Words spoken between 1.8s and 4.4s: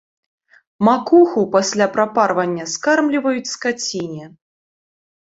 прапарвання скормліваюць скаціне.